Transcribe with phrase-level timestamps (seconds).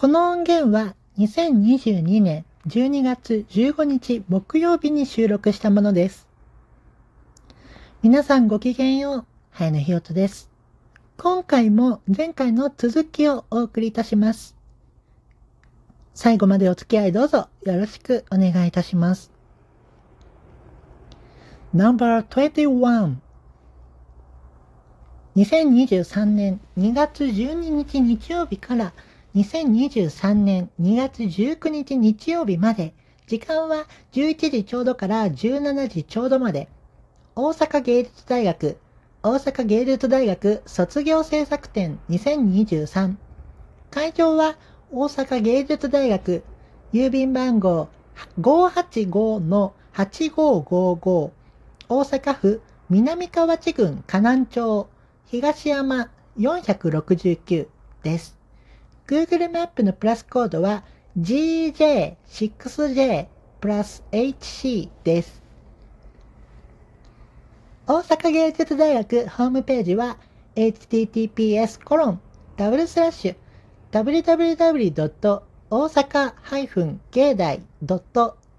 [0.00, 6.26] この音源は2022年12月15日木曜日に収録したものです。
[8.02, 9.24] 皆さんごきげんよう。
[9.50, 10.48] 早野ひよとです。
[11.18, 14.56] 今回も前回の続きをお送りいたします。
[16.14, 19.30] 最後までお付き合いどうぞよろしくお願いいたします。
[21.74, 23.16] No.21
[25.36, 28.94] 2023年2月12日日曜日から
[29.34, 32.94] 2023年2月19日日曜日まで、
[33.28, 36.68] 時間は11時ちょうどから17時ちょうどまで、
[37.36, 38.76] 大阪芸術大学、
[39.22, 43.14] 大阪芸術大学卒業制作展2023。
[43.92, 44.56] 会場は
[44.90, 46.42] 大阪芸術大学、
[46.92, 47.88] 郵便番号
[48.40, 51.30] 585-8555、
[51.88, 54.88] 大阪府南河内郡河南町
[55.26, 57.68] 東山469
[58.02, 58.39] です。
[59.10, 60.84] Google マップのプラスコードは
[61.18, 63.26] GJ6J
[63.60, 65.42] プラス HC です。
[67.88, 70.16] 大阪芸術大学ホームページは
[70.54, 72.20] https コロン
[72.56, 73.36] ダブルスラッシュ
[73.90, 75.42] www.
[75.70, 76.34] 大阪
[77.10, 77.62] 芸大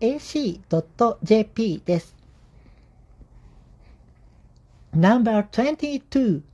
[0.02, 2.14] .ac.jp です。
[4.94, 6.51] No.22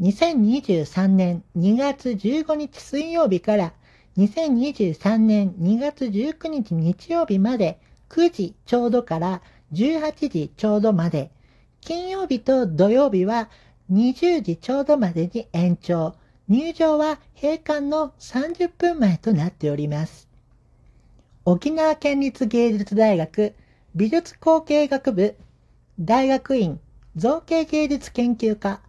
[0.00, 3.74] 2023年2月15日水曜日から
[4.16, 9.42] 2023年2月19日日曜日まで9時ちょうどから
[9.74, 11.30] 18時ちょうどまで、
[11.82, 13.50] 金曜日と土曜日は
[13.92, 16.14] 20時ちょうどまでに延長、
[16.48, 20.28] 入場は閉館の30分前となっております。
[21.44, 23.54] 沖縄県立芸術大学
[23.94, 25.36] 美術工芸学部
[25.98, 26.80] 大学院
[27.16, 28.80] 造形芸術研究科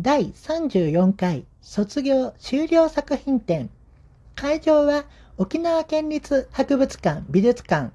[0.00, 3.68] 第34回卒業終了作品展。
[4.36, 5.06] 会場は
[5.38, 7.90] 沖縄県立博物館美術館。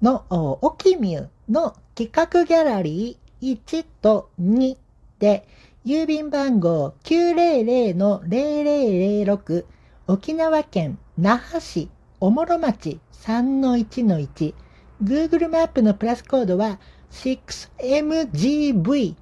[0.00, 4.78] のオキミュの企画ギャラリー1と2
[5.18, 5.46] で
[5.84, 9.66] 郵便番号900-0006
[10.06, 14.54] 沖縄県那覇市おもろ町3-1-1
[15.02, 16.80] Google マップのプラスコードは
[17.10, 19.16] 6MGV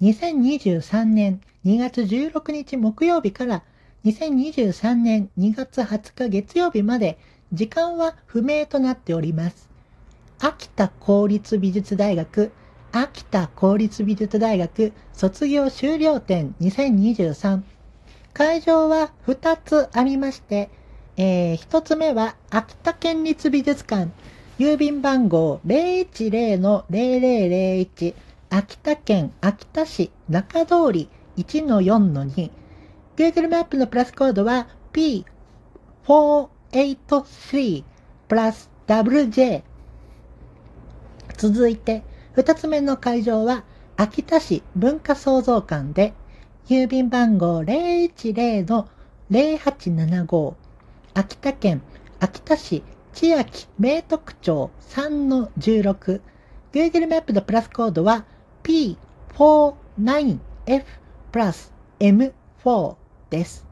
[0.00, 3.62] 2023年2月16日木曜日から
[4.04, 7.18] 2023年2月20日月曜日まで
[7.52, 9.68] 時間は不明となっております。
[10.38, 12.52] 秋田公立美術大学、
[12.92, 17.62] 秋田公立美術大学卒業終了展2023。
[18.34, 20.70] 会場は2つありまして、
[21.16, 24.10] えー、1つ目は秋田県立美術館、
[24.58, 28.14] 郵便番号010-0001、
[28.50, 32.50] 秋田県秋田市中通り1-4-2。
[33.16, 37.84] Google マップのプラスコードは P4 P483
[38.28, 39.62] プラス WJ。
[41.36, 43.64] 続いて、二つ目の会場は、
[43.96, 46.14] 秋田市文化創造館で、
[46.68, 50.54] 郵便番号010-0875、
[51.14, 51.82] 秋田県
[52.20, 52.82] 秋田市
[53.12, 56.20] 千秋明徳町3-16
[56.72, 58.24] Google マップのプラスコードは
[58.62, 60.84] P49F
[61.32, 62.96] プラス M4
[63.30, 63.67] です。